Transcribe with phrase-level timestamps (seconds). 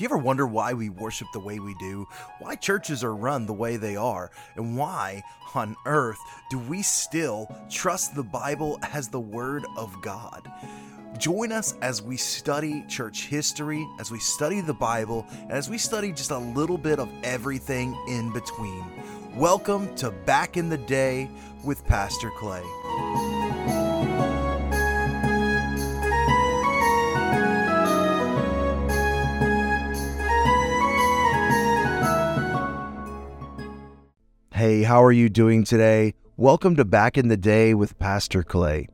[0.00, 2.08] Do you ever wonder why we worship the way we do?
[2.38, 4.30] Why churches are run the way they are?
[4.56, 5.22] And why
[5.54, 6.16] on earth
[6.48, 10.50] do we still trust the Bible as the Word of God?
[11.18, 15.76] Join us as we study church history, as we study the Bible, and as we
[15.76, 18.82] study just a little bit of everything in between.
[19.36, 21.28] Welcome to Back in the Day
[21.62, 23.29] with Pastor Clay.
[34.60, 36.12] Hey, how are you doing today?
[36.36, 38.88] Welcome to Back in the Day with Pastor Clay.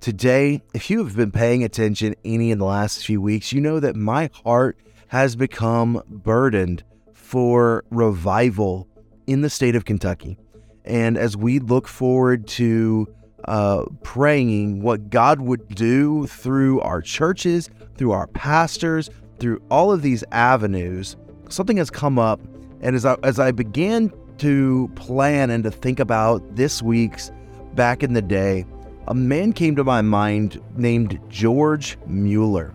[0.00, 3.80] Today, if you have been paying attention any in the last few weeks, you know
[3.80, 4.76] that my heart
[5.08, 8.86] has become burdened for revival
[9.26, 10.36] in the state of Kentucky.
[10.84, 13.08] And as we look forward to
[13.46, 20.02] uh, praying what God would do through our churches, through our pastors, through all of
[20.02, 21.16] these avenues,
[21.48, 22.38] something has come up.
[22.82, 24.10] And as I, as I began
[24.40, 27.30] to plan and to think about this week's
[27.74, 28.64] back in the day,
[29.06, 32.74] a man came to my mind named George Mueller.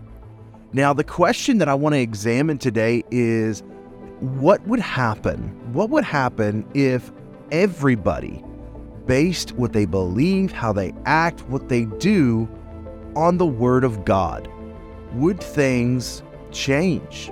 [0.72, 3.62] Now, the question that I want to examine today is
[4.20, 5.40] what would happen?
[5.72, 7.10] What would happen if
[7.50, 8.44] everybody
[9.06, 12.48] based what they believe, how they act, what they do
[13.14, 14.48] on the Word of God?
[15.14, 16.22] Would things
[16.52, 17.30] change?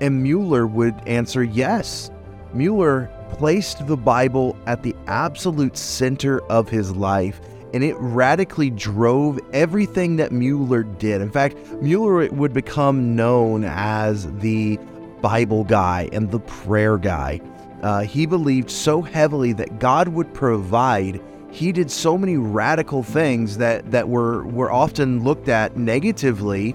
[0.00, 2.10] And Mueller would answer yes.
[2.52, 7.40] Mueller placed the Bible at the absolute center of his life,
[7.74, 11.20] and it radically drove everything that Mueller did.
[11.20, 14.78] In fact, Mueller would become known as the
[15.20, 17.40] Bible guy and the prayer guy.
[17.82, 21.20] Uh, he believed so heavily that God would provide.
[21.50, 26.74] He did so many radical things that, that were, were often looked at negatively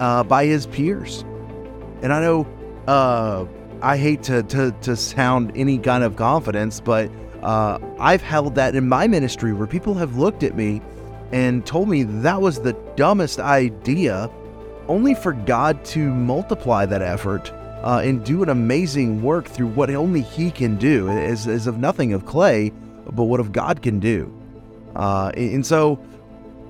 [0.00, 1.24] uh, by his peers.
[2.02, 2.46] And I know
[2.88, 3.44] uh,
[3.82, 7.10] I hate to, to, to sound any kind of confidence, but
[7.42, 10.82] uh, I've held that in my ministry where people have looked at me
[11.32, 14.30] and told me that was the dumbest idea,
[14.88, 17.50] only for God to multiply that effort
[17.82, 22.12] uh, and do an amazing work through what only He can do, as, of nothing
[22.12, 22.72] of clay,
[23.06, 24.34] but what of God can do.
[24.94, 25.98] Uh, and so,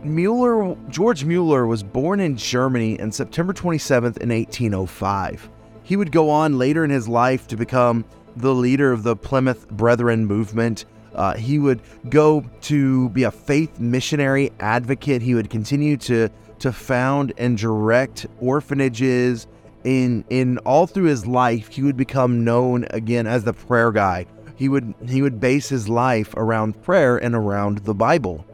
[0.04, 5.50] Mueller, George Mueller was born in Germany on September 27th in 1805.
[5.90, 8.04] He would go on later in his life to become
[8.36, 10.84] the leader of the Plymouth Brethren movement.
[11.16, 15.20] Uh, he would go to be a faith missionary advocate.
[15.20, 16.28] He would continue to
[16.60, 19.48] to found and direct orphanages.
[19.82, 24.26] In in all through his life, he would become known again as the prayer guy.
[24.54, 28.46] He would he would base his life around prayer and around the Bible.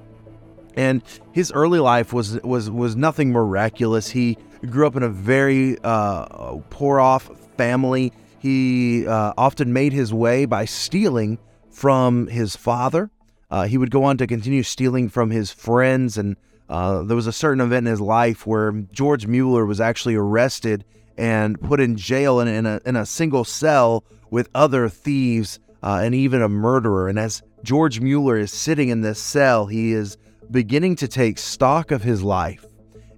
[0.77, 4.11] And his early life was was was nothing miraculous.
[4.11, 4.37] He
[4.69, 8.13] grew up in a very uh, poor off family.
[8.39, 11.39] He uh, often made his way by stealing
[11.71, 13.11] from his father.
[13.51, 16.37] Uh, he would go on to continue stealing from his friends, and
[16.69, 20.85] uh, there was a certain event in his life where George Mueller was actually arrested
[21.17, 26.01] and put in jail in, in, a, in a single cell with other thieves uh,
[26.03, 27.09] and even a murderer.
[27.09, 30.17] And as George Mueller is sitting in this cell, he is
[30.51, 32.65] beginning to take stock of his life.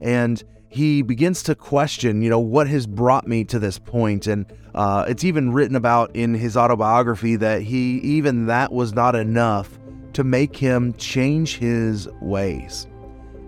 [0.01, 4.27] And he begins to question, you know, what has brought me to this point.
[4.27, 9.15] And uh, it's even written about in his autobiography that he, even that was not
[9.17, 9.79] enough
[10.13, 12.87] to make him change his ways.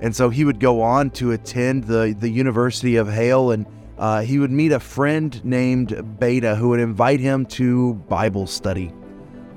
[0.01, 3.67] And so he would go on to attend the, the University of Halle and
[3.99, 8.95] uh, he would meet a friend named Beta who would invite him to Bible study.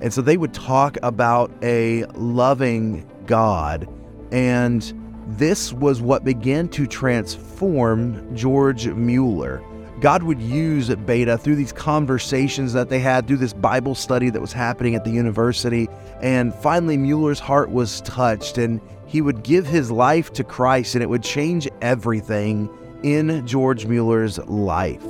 [0.01, 3.87] And so they would talk about a loving God
[4.33, 4.93] and
[5.27, 9.63] this was what began to transform George Mueller.
[10.01, 14.41] God would use Beta through these conversations that they had, through this Bible study that
[14.41, 15.87] was happening at the university.
[16.19, 21.03] And finally, Mueller's heart was touched, and he would give his life to Christ, and
[21.03, 22.69] it would change everything
[23.03, 25.05] in George Mueller's life.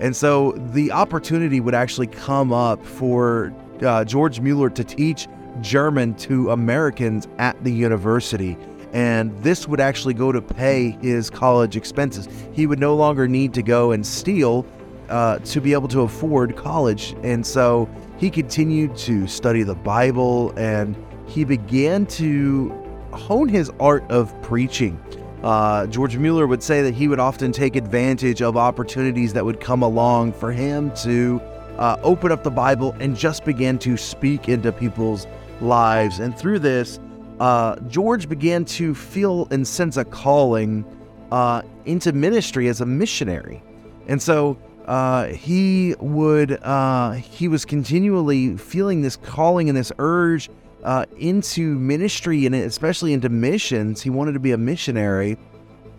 [0.00, 5.26] And so the opportunity would actually come up for uh, George Mueller to teach
[5.60, 8.56] German to Americans at the university
[8.92, 12.28] and this would actually go to pay his college expenses.
[12.52, 14.66] He would no longer need to go and steal
[15.08, 17.14] uh, to be able to afford college.
[17.22, 17.88] And so
[18.18, 20.94] he continued to study the Bible and
[21.26, 22.70] he began to
[23.12, 25.02] hone his art of preaching.
[25.42, 29.60] Uh, George Mueller would say that he would often take advantage of opportunities that would
[29.60, 31.40] come along for him to
[31.78, 35.26] uh, open up the Bible and just begin to speak into people's
[35.62, 36.18] lives.
[36.18, 37.00] And through this,
[37.40, 40.84] uh, George began to feel and sense a calling
[41.30, 43.62] uh, into ministry as a missionary.
[44.06, 50.50] And so uh, he would uh, he was continually feeling this calling and this urge
[50.82, 54.02] uh, into ministry and especially into missions.
[54.02, 55.38] He wanted to be a missionary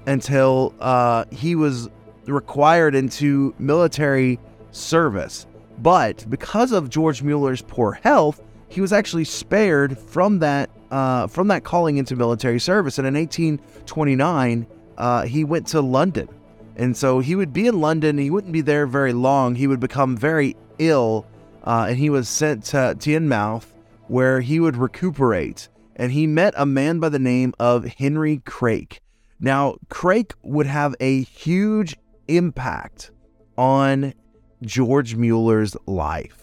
[0.06, 1.90] until uh, he was
[2.26, 4.40] required into military
[4.72, 5.48] service.
[5.80, 8.42] But because of George Mueller's poor health,
[8.74, 12.98] he was actually spared from that uh, from that calling into military service.
[12.98, 14.68] And in 1829,
[14.98, 16.28] uh, he went to London,
[16.76, 18.18] and so he would be in London.
[18.18, 19.56] He wouldn't be there very long.
[19.56, 21.28] He would become very ill,
[21.64, 23.66] uh, and he was sent to Teignmouth,
[24.08, 25.70] where he would recuperate.
[25.96, 29.00] And he met a man by the name of Henry Craik.
[29.40, 31.96] Now, Craik would have a huge
[32.28, 33.12] impact
[33.56, 34.16] on
[34.64, 36.43] George Mueller's life.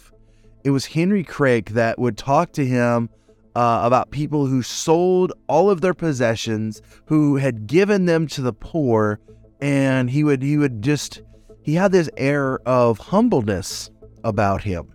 [0.62, 3.08] It was Henry Craik that would talk to him
[3.54, 8.52] uh, about people who sold all of their possessions, who had given them to the
[8.52, 9.20] poor,
[9.60, 11.22] and he would he would just
[11.62, 13.90] he had this air of humbleness
[14.24, 14.92] about him.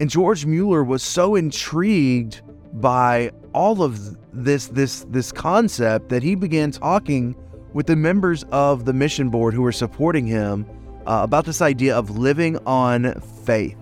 [0.00, 6.34] And George Mueller was so intrigued by all of this this this concept that he
[6.34, 7.36] began talking
[7.72, 10.66] with the members of the mission board who were supporting him
[11.06, 13.76] uh, about this idea of living on faith.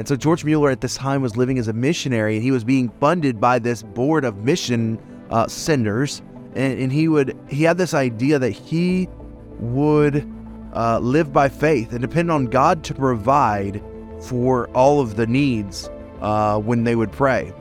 [0.00, 2.64] And so George Mueller at this time was living as a missionary, and he was
[2.64, 4.98] being funded by this board of mission
[5.28, 6.22] uh, senders.
[6.54, 9.10] And, and, he would he had this idea that he
[9.58, 10.26] would
[10.74, 13.84] uh, live by faith and depend on God to provide
[14.22, 15.90] for all of the needs
[16.22, 17.52] uh, when they would pray.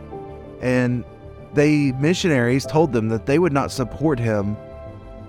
[0.62, 1.04] And
[1.56, 4.56] they missionaries told them that they would not support him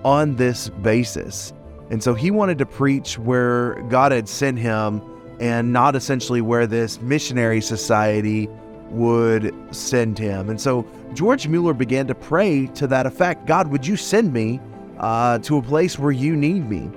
[0.05, 1.51] on this basis.
[1.89, 5.01] And so he wanted to preach where God had sent him
[5.41, 8.47] and not essentially where this missionary society
[8.91, 10.49] would send him.
[10.49, 14.61] And so George Mueller began to pray to that effect God, would you send me
[14.99, 16.91] uh, to a place where you need me?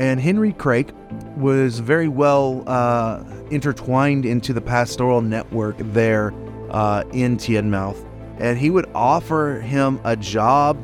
[0.00, 0.94] And Henry Craik
[1.36, 6.32] was very well uh, intertwined into the pastoral network there
[6.70, 8.02] uh, in Teignmouth.
[8.38, 10.78] And he would offer him a job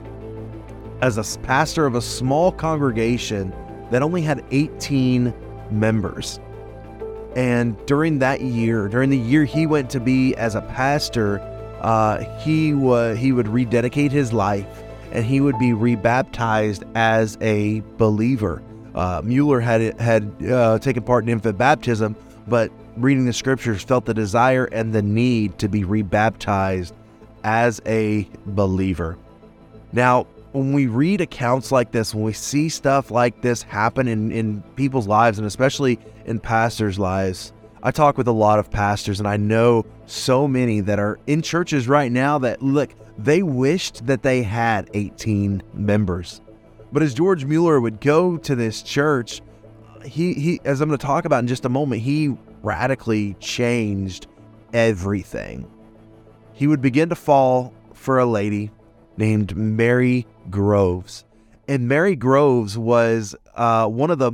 [1.00, 3.54] as a pastor of a small congregation
[3.90, 5.32] that only had 18
[5.70, 6.40] members.
[7.36, 11.40] And during that year, during the year he went to be as a pastor,
[11.80, 14.82] uh, he was he would rededicate his life
[15.12, 18.62] and he would be rebaptized as a believer.
[18.94, 22.14] Uh, Mueller had had uh, taken part in infant baptism,
[22.46, 26.94] but reading the scriptures felt the desire and the need to be rebaptized
[27.42, 29.18] as a believer.
[29.92, 34.30] Now, when we read accounts like this, when we see stuff like this happen in,
[34.30, 37.52] in people's lives, and especially in pastors' lives,
[37.82, 41.42] I talk with a lot of pastors, and I know so many that are in
[41.42, 46.40] churches right now that look, they wished that they had 18 members.
[46.92, 49.42] But as George Mueller would go to this church,
[50.04, 54.28] he, he as I'm going to talk about in just a moment, he radically changed
[54.72, 55.68] everything.
[56.52, 58.70] He would begin to fall for a lady
[59.16, 61.24] named Mary Groves.
[61.66, 64.32] And Mary Groves was uh, one of the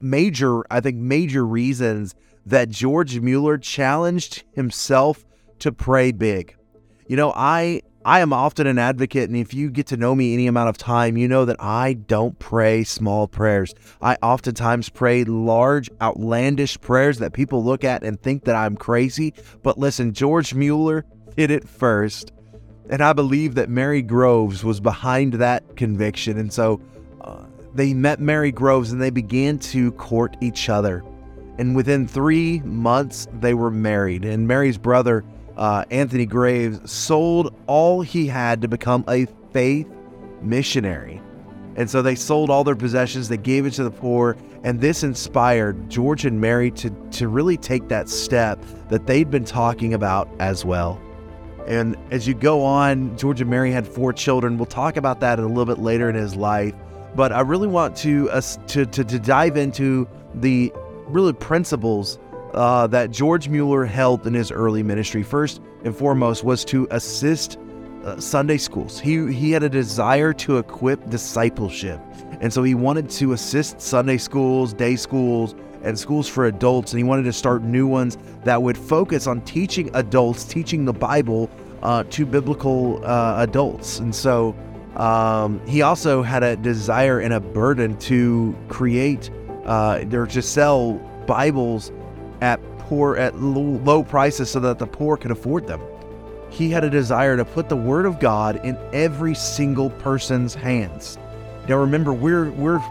[0.00, 2.14] major, I think, major reasons
[2.46, 5.24] that George Mueller challenged himself
[5.58, 6.56] to pray big.
[7.06, 10.32] You know, I I am often an advocate, and if you get to know me
[10.32, 13.74] any amount of time, you know that I don't pray small prayers.
[14.00, 19.34] I oftentimes pray large, outlandish prayers that people look at and think that I'm crazy.
[19.62, 21.04] But listen, George Mueller
[21.36, 22.32] did it first.
[22.90, 26.38] And I believe that Mary Groves was behind that conviction.
[26.38, 26.80] And so
[27.20, 31.04] uh, they met Mary Groves and they began to court each other.
[31.58, 34.24] And within three months, they were married.
[34.24, 35.24] And Mary's brother,
[35.56, 39.86] uh, Anthony Groves, sold all he had to become a faith
[40.42, 41.22] missionary.
[41.76, 45.04] And so they sold all their possessions, they gave it to the poor, and this
[45.04, 50.28] inspired George and Mary to, to really take that step that they'd been talking about
[50.40, 51.00] as well.
[51.66, 54.56] And as you go on, George and Mary had four children.
[54.56, 56.74] We'll talk about that a little bit later in his life.
[57.14, 60.72] But I really want to uh, to, to, to dive into the
[61.06, 62.18] really principles
[62.54, 65.22] uh, that George Mueller held in his early ministry.
[65.22, 67.58] First and foremost was to assist
[68.04, 68.98] uh, Sunday schools.
[68.98, 72.00] He he had a desire to equip discipleship,
[72.40, 76.98] and so he wanted to assist Sunday schools, day schools, and schools for adults, and
[76.98, 81.50] he wanted to start new ones that would focus on teaching adults, teaching the Bible
[81.82, 83.98] uh, to biblical uh, adults.
[83.98, 84.54] And so
[84.96, 89.30] um, he also had a desire and a burden to create
[89.64, 90.94] uh, or to sell
[91.26, 91.92] Bibles
[92.40, 95.80] at poor at low, low prices so that the poor could afford them.
[96.50, 101.16] He had a desire to put the Word of God in every single person's hands.
[101.68, 102.82] Now remember, we're we're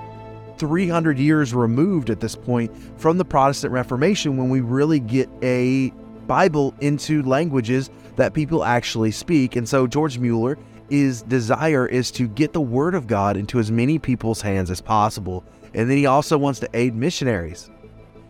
[0.60, 5.92] 300 years removed at this point from the Protestant Reformation when we really get a
[6.28, 9.56] Bible into languages that people actually speak.
[9.56, 10.58] And so George Mueller,
[10.90, 15.44] desire is to get the Word of God into as many people's hands as possible.
[15.74, 17.70] And then he also wants to aid missionaries.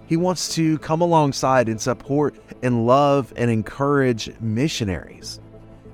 [0.07, 5.39] He wants to come alongside and support and love and encourage missionaries.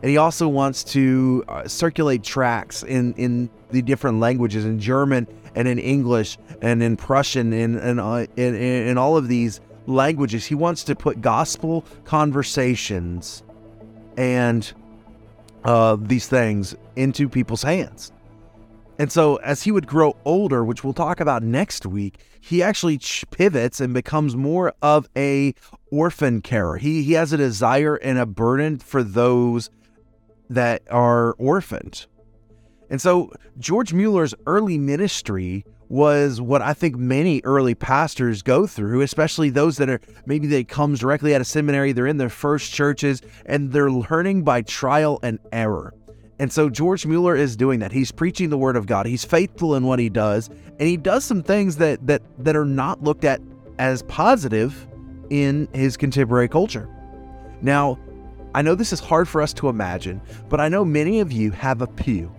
[0.02, 5.28] And he also wants to uh, circulate tracts in, in the different languages in German
[5.56, 10.46] and in English and in Prussian and, and uh, in, in all of these languages.
[10.46, 13.44] He wants to put gospel conversations
[14.18, 14.72] and
[15.64, 18.12] uh, these things into people's hands.
[18.98, 23.00] And so, as he would grow older, which we'll talk about next week, he actually
[23.32, 25.54] pivots and becomes more of a
[25.92, 26.78] orphan carer.
[26.78, 29.70] He he has a desire and a burden for those
[30.50, 32.06] that are orphaned.
[32.90, 39.02] And so, George Mueller's early ministry was what I think many early pastors go through,
[39.02, 42.74] especially those that are maybe they comes directly out of seminary, they're in their first
[42.74, 45.94] churches and they're learning by trial and error.
[46.40, 47.92] And so George Mueller is doing that.
[47.92, 49.06] He's preaching the word of God.
[49.06, 52.66] He's faithful in what he does, and he does some things that that that are
[52.66, 53.42] not looked at
[53.80, 54.88] as positive
[55.30, 56.90] in his contemporary culture.
[57.62, 57.98] Now,
[58.54, 61.52] I know this is hard for us to imagine, but I know many of you
[61.52, 62.35] have a pew.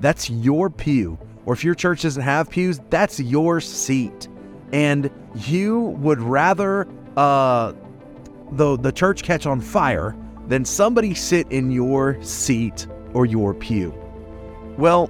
[0.00, 4.28] That's your pew or if your church doesn't have pews, that's your seat.
[4.70, 6.86] And you would rather
[7.16, 7.72] uh,
[8.52, 10.14] the, the church catch on fire
[10.46, 13.94] than somebody sit in your seat or your pew.
[14.76, 15.08] Well,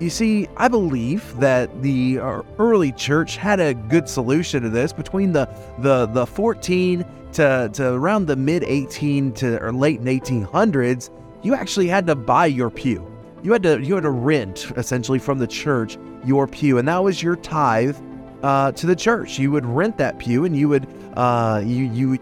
[0.00, 4.92] you see, I believe that the uh, early church had a good solution to this
[4.92, 11.10] between the the the 14 to, to around the mid 18 to or late 1800s.
[11.44, 13.13] You actually had to buy your pew
[13.44, 17.04] you had to you had to rent essentially from the church your pew, and that
[17.04, 17.96] was your tithe
[18.42, 19.38] uh, to the church.
[19.38, 22.18] You would rent that pew, and you would uh, you you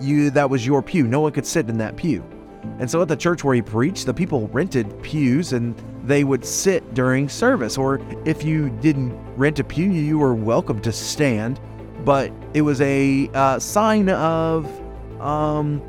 [0.00, 1.08] you that was your pew.
[1.08, 2.24] No one could sit in that pew.
[2.78, 5.74] And so at the church where he preached, the people rented pews and
[6.04, 7.76] they would sit during service.
[7.76, 11.58] Or if you didn't rent a pew, you were welcome to stand,
[12.04, 14.66] but it was a uh, sign of
[15.20, 15.82] um,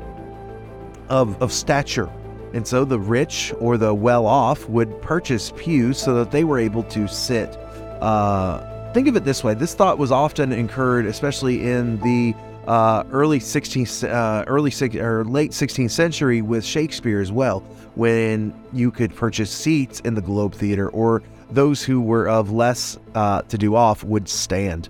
[1.08, 2.10] of of stature
[2.54, 6.58] and so the rich or the well off would purchase pews so that they were
[6.58, 7.56] able to sit.
[8.00, 12.34] Uh, think of it this way this thought was often incurred, especially in the
[12.66, 17.60] uh, early 16th, uh, early or late 16th century with Shakespeare as well,
[17.94, 22.98] when you could purchase seats in the Globe Theater, or those who were of less
[23.14, 24.88] uh, to do off would stand.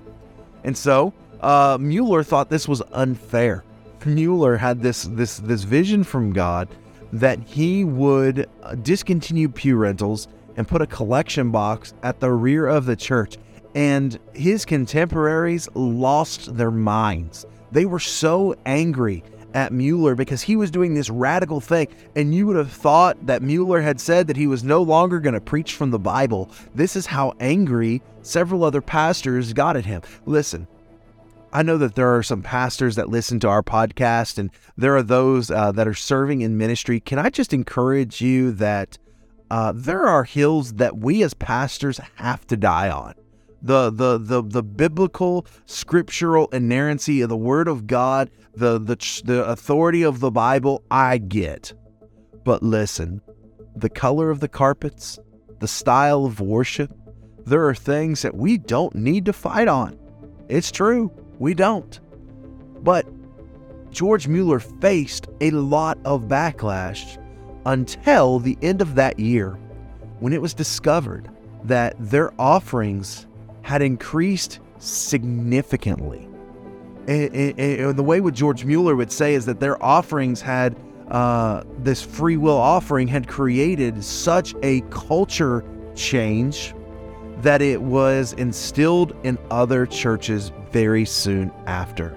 [0.65, 3.65] And so uh, Mueller thought this was unfair.
[4.05, 6.69] Mueller had this this this vision from God
[7.13, 12.67] that he would uh, discontinue pew rentals and put a collection box at the rear
[12.67, 13.37] of the church.
[13.75, 17.47] And his contemporaries lost their minds.
[17.71, 21.89] They were so angry at Mueller because he was doing this radical thing.
[22.17, 25.35] And you would have thought that Mueller had said that he was no longer going
[25.35, 26.51] to preach from the Bible.
[26.75, 30.03] This is how angry several other pastors got at him.
[30.27, 30.67] Listen,
[31.53, 35.03] I know that there are some pastors that listen to our podcast, and there are
[35.03, 36.99] those uh, that are serving in ministry.
[36.99, 38.97] Can I just encourage you that
[39.51, 43.15] uh, there are hills that we as pastors have to die on?
[43.61, 49.45] The, the the the biblical scriptural inerrancy of the word of God, the the the
[49.45, 51.73] authority of the Bible, I get.
[52.45, 53.21] But listen,
[53.77, 55.19] the color of the carpets,
[55.61, 56.93] the style of worship,
[57.47, 59.99] there are things that we don't need to fight on.
[60.49, 61.13] It's true.
[61.43, 61.99] We don't.
[62.85, 63.05] But
[63.91, 67.19] George Mueller faced a lot of backlash
[67.67, 69.59] until the end of that year
[70.21, 71.29] when it was discovered
[71.65, 73.27] that their offerings
[73.63, 76.29] had increased significantly.
[77.09, 80.77] And, and, and the way what George Mueller would say is that their offerings had,
[81.11, 85.65] uh, this free will offering had created such a culture
[85.97, 86.73] change
[87.39, 92.17] that it was instilled in other churches very soon after.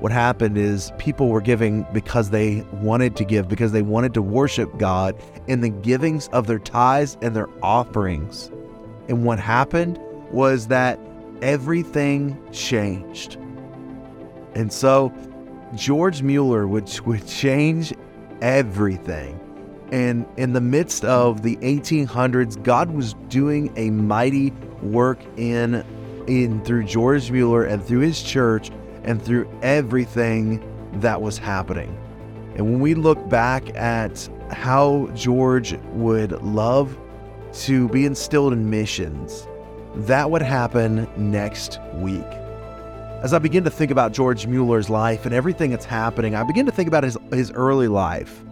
[0.00, 4.22] What happened is people were giving because they wanted to give, because they wanted to
[4.22, 8.50] worship God in the givings of their tithes and their offerings.
[9.08, 9.98] And what happened
[10.30, 11.00] was that
[11.40, 13.36] everything changed.
[14.54, 15.12] And so
[15.74, 17.94] George Mueller would, would change
[18.42, 19.40] everything.
[19.92, 24.50] And in the midst of the 1800s, God was doing a mighty
[24.82, 25.84] work in
[26.26, 28.70] in through George Mueller and through his church
[29.04, 30.62] and through everything
[31.00, 31.96] that was happening.
[32.54, 36.96] And when we look back at how George would love
[37.52, 39.46] to be instilled in missions,
[39.94, 42.24] that would happen next week.
[43.22, 46.66] As I begin to think about George Mueller's life and everything that's happening, I begin
[46.66, 48.42] to think about his, his early life.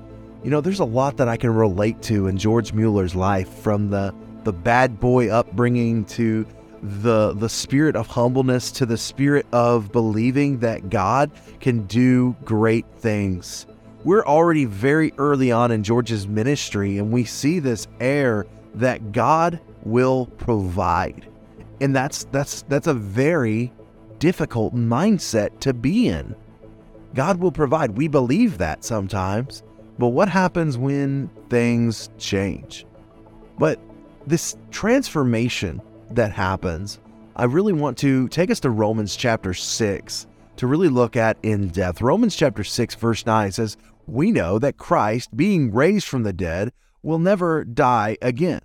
[0.43, 3.91] You know, there's a lot that I can relate to in George Mueller's life from
[3.91, 4.15] the,
[4.45, 6.47] the bad boy upbringing to
[6.85, 12.85] the the spirit of humbleness to the spirit of believing that God can do great
[12.99, 13.67] things.
[14.05, 19.61] We're already very early on in George's ministry and we see this air that God
[19.85, 21.27] will provide.
[21.81, 23.73] And that's that's that's a very
[24.19, 26.35] difficult mindset to be in.
[27.15, 27.97] God will provide.
[27.97, 29.63] We believe that sometimes.
[29.99, 32.85] But what happens when things change?
[33.59, 33.81] But
[34.27, 35.81] this transformation
[36.17, 37.01] that happens,
[37.37, 41.69] I really want to take us to Romans chapter 6 to really look at in
[41.69, 42.01] depth.
[42.01, 46.73] Romans chapter 6, verse 9 says, We know that Christ, being raised from the dead,
[47.03, 48.61] will never die again.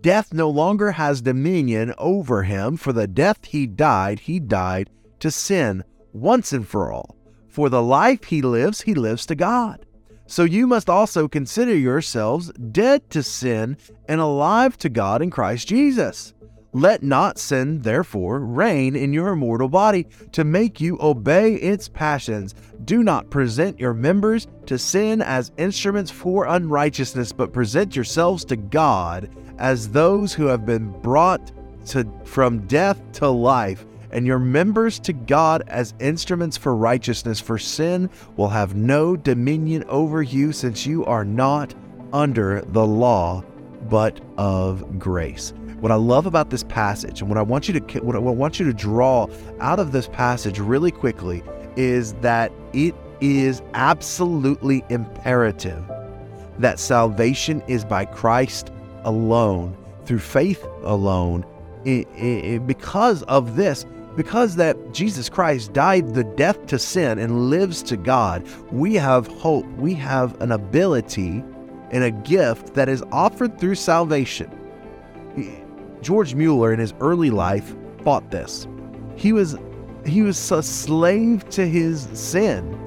[0.00, 4.90] Death no longer has dominion over him, for the death he died, he died
[5.20, 7.16] to sin once and for all.
[7.48, 9.86] For the life he lives, he lives to God.
[10.26, 13.76] So you must also consider yourselves dead to sin
[14.08, 16.32] and alive to God in Christ Jesus.
[16.74, 22.54] Let not sin, therefore, reign in your mortal body to make you obey its passions.
[22.86, 28.56] Do not present your members to sin as instruments for unrighteousness, but present yourselves to
[28.56, 31.52] God as those who have been brought
[31.88, 37.38] to, from death to life, and your members to God as instruments for righteousness.
[37.38, 41.74] For sin will have no dominion over you, since you are not
[42.14, 43.44] under the law,
[43.90, 45.52] but of grace.
[45.82, 48.60] What I love about this passage and what I want you to what I want
[48.60, 49.26] you to draw
[49.58, 51.42] out of this passage really quickly
[51.74, 55.82] is that it is absolutely imperative
[56.60, 58.70] that salvation is by Christ
[59.02, 61.44] alone, through faith alone.
[61.84, 63.84] It, it, because of this,
[64.14, 69.26] because that Jesus Christ died the death to sin and lives to God, we have
[69.26, 69.66] hope.
[69.78, 71.42] We have an ability
[71.90, 74.50] and a gift that is offered through salvation.
[76.02, 78.66] George Mueller in his early life fought this.
[79.16, 79.56] He was
[80.04, 82.78] he was a slave to his sin.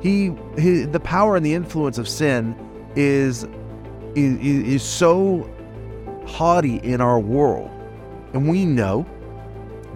[0.00, 2.56] He, his, the power and the influence of sin
[2.96, 3.46] is,
[4.14, 5.48] is is so
[6.26, 7.70] haughty in our world,
[8.32, 9.06] and we know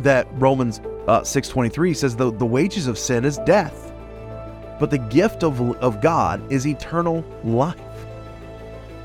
[0.01, 3.93] that Romans uh, six twenty three says the the wages of sin is death,
[4.79, 7.81] but the gift of of God is eternal life.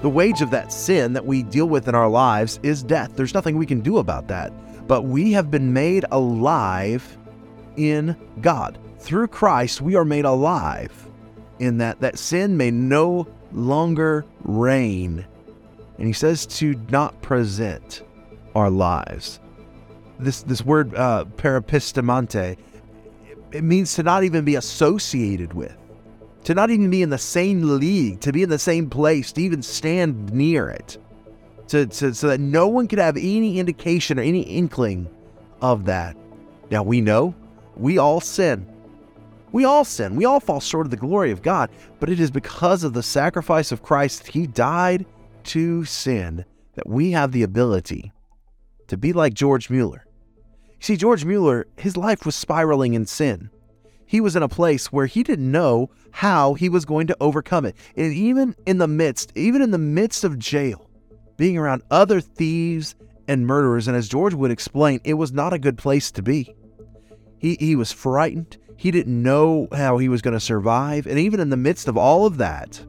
[0.01, 3.15] The wage of that sin that we deal with in our lives is death.
[3.15, 4.51] There's nothing we can do about that.
[4.87, 7.17] But we have been made alive
[7.77, 8.79] in God.
[8.97, 11.07] Through Christ, we are made alive
[11.59, 15.25] in that that sin may no longer reign.
[15.99, 18.01] And he says to not present
[18.55, 19.39] our lives.
[20.17, 21.25] This this word uh,
[23.51, 25.77] it means to not even be associated with
[26.43, 29.41] to not even be in the same league, to be in the same place, to
[29.41, 30.97] even stand near it,
[31.67, 35.09] to, to, so that no one could have any indication or any inkling
[35.61, 36.17] of that.
[36.69, 37.35] Now we know
[37.75, 38.67] we all sin.
[39.51, 40.15] We all sin.
[40.15, 43.03] We all fall short of the glory of God, but it is because of the
[43.03, 45.05] sacrifice of Christ that He died
[45.45, 48.11] to sin that we have the ability
[48.87, 50.05] to be like George Mueller.
[50.81, 53.49] You see, George Mueller, his life was spiraling in sin
[54.11, 57.63] he was in a place where he didn't know how he was going to overcome
[57.63, 57.77] it.
[57.95, 60.89] And even in the midst, even in the midst of jail,
[61.37, 62.93] being around other thieves
[63.29, 66.53] and murderers, and as George would explain, it was not a good place to be.
[67.39, 68.57] He, he was frightened.
[68.75, 71.07] He didn't know how he was going to survive.
[71.07, 72.85] And even in the midst of all of that,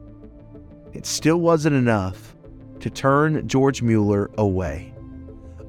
[0.91, 2.35] it still wasn't enough
[2.81, 4.93] to turn George Mueller away.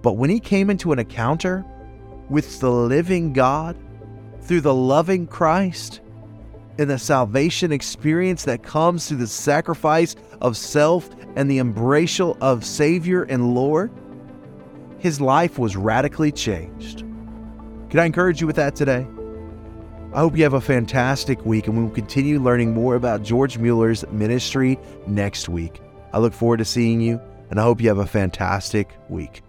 [0.02, 1.64] But when he came into an encounter
[2.28, 3.76] with the living God,
[4.44, 6.00] through the loving Christ
[6.78, 12.64] and the salvation experience that comes through the sacrifice of self and the embracial of
[12.64, 13.90] Savior and Lord,
[14.98, 17.00] his life was radically changed.
[17.90, 19.06] Can I encourage you with that today?
[20.12, 23.58] I hope you have a fantastic week and we will continue learning more about George
[23.58, 25.80] Mueller's ministry next week.
[26.12, 29.43] I look forward to seeing you and I hope you have a fantastic week.